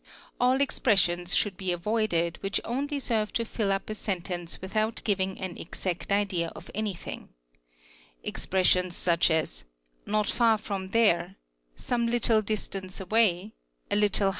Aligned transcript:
All 0.39 0.61
expressions 0.61 1.35
should 1.35 1.57
be 1.57 1.71
avoided 1.71 2.39
which 2.41 2.59
only 2.65 2.97
serve 2.97 3.31
to 3.33 3.45
fill 3.45 3.71
"Up 3.71 3.87
a 3.87 3.93
sentence 3.93 4.59
without 4.59 5.03
giving 5.03 5.39
an 5.39 5.59
exact 5.59 6.11
idea 6.11 6.47
of 6.55 6.71
anything. 6.73 7.29
Expressions 8.23 8.97
99 9.05 9.17
66 9.19 9.25
ich 9.25 9.31
as 9.35 9.65
"not 10.11 10.25
far 10.25 10.57
from 10.57 10.89
there, 10.89 11.35
some 11.75 12.07
little 12.07 12.41
distance 12.41 12.99
away," 12.99 13.27
'"'a 13.27 13.29
little 13.29 13.49
Seles 13.49 13.49
PORE 13.51 13.51
GEN: 13.51 13.51
C= 13.51 13.93
9 13.93 13.99
ME 14.01 14.09
TIRES 14.09 14.19
MSA. 14.19 14.29